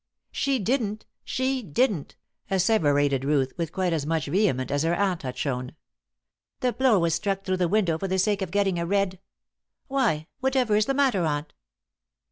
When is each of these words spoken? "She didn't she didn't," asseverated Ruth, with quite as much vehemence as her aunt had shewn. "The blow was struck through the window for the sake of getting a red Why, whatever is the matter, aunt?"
"She 0.31 0.57
didn't 0.57 1.05
she 1.23 1.61
didn't," 1.61 2.15
asseverated 2.49 3.23
Ruth, 3.23 3.53
with 3.55 3.71
quite 3.71 3.93
as 3.93 4.03
much 4.03 4.25
vehemence 4.25 4.71
as 4.71 4.81
her 4.81 4.95
aunt 4.95 5.21
had 5.21 5.37
shewn. 5.37 5.73
"The 6.61 6.73
blow 6.73 6.97
was 6.97 7.13
struck 7.13 7.43
through 7.43 7.57
the 7.57 7.67
window 7.67 7.99
for 7.99 8.07
the 8.07 8.17
sake 8.17 8.41
of 8.41 8.49
getting 8.49 8.79
a 8.79 8.85
red 8.87 9.19
Why, 9.85 10.25
whatever 10.39 10.75
is 10.75 10.87
the 10.87 10.95
matter, 10.95 11.23
aunt?" 11.23 11.53